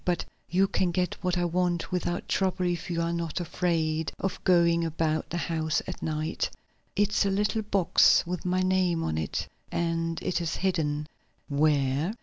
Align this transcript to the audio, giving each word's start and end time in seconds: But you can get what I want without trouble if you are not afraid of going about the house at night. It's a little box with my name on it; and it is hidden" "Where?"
But 0.03 0.25
you 0.49 0.67
can 0.67 0.89
get 0.89 1.13
what 1.23 1.37
I 1.37 1.45
want 1.45 1.91
without 1.91 2.27
trouble 2.27 2.65
if 2.65 2.89
you 2.89 3.03
are 3.03 3.13
not 3.13 3.39
afraid 3.39 4.11
of 4.17 4.43
going 4.43 4.83
about 4.83 5.29
the 5.29 5.37
house 5.37 5.79
at 5.85 6.01
night. 6.01 6.49
It's 6.95 7.23
a 7.23 7.29
little 7.29 7.61
box 7.61 8.25
with 8.25 8.43
my 8.43 8.61
name 8.61 9.03
on 9.03 9.19
it; 9.19 9.47
and 9.71 10.19
it 10.23 10.41
is 10.41 10.55
hidden" 10.55 11.05
"Where?" 11.49 12.15